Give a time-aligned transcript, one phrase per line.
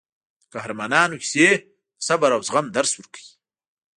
[0.43, 1.61] د قهرمانانو کیسې د
[2.07, 3.29] صبر او زغم درس ورکوي.